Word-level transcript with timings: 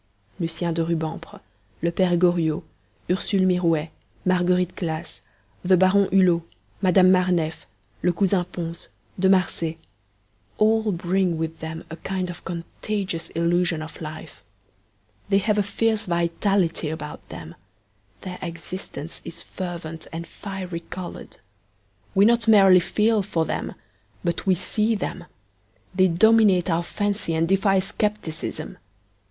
Lucien 0.39 0.73
de 0.73 0.81
Rubempre, 0.83 1.41
le 1.83 1.91
Pere 1.91 2.17
Goriot, 2.17 2.63
Ursule 3.07 3.45
Mirouet, 3.45 3.91
Marguerite 4.25 4.75
Claes, 4.75 5.21
the 5.63 5.77
Baron 5.77 6.07
Hulot, 6.11 6.41
Madame 6.81 7.11
Marneffe, 7.11 7.67
le 8.01 8.11
Cousin 8.11 8.43
Pons, 8.45 8.87
De 9.19 9.29
Marsay 9.29 9.77
all 10.57 10.91
bring 10.91 11.37
with 11.37 11.59
them 11.59 11.83
a 11.91 11.97
kind 11.97 12.31
of 12.31 12.43
contagious 12.43 13.29
illusion 13.35 13.83
of 13.83 14.01
life. 14.01 14.41
They 15.29 15.37
have 15.37 15.59
a 15.59 15.61
fierce 15.61 16.07
vitality 16.07 16.89
about 16.89 17.29
them: 17.29 17.53
their 18.21 18.39
existence 18.41 19.21
is 19.23 19.43
fervent 19.43 20.07
and 20.11 20.25
fiery 20.25 20.79
coloured; 20.79 21.37
we 22.15 22.25
not 22.25 22.47
merely 22.47 22.79
feel 22.79 23.21
for 23.21 23.45
them 23.45 23.75
but 24.23 24.47
we 24.47 24.55
see 24.55 24.95
them 24.95 25.25
they 25.93 26.07
dominate 26.07 26.71
our 26.71 26.81
fancy 26.81 27.35
and 27.35 27.47
defy 27.47 27.77
scepticism. 27.77 28.79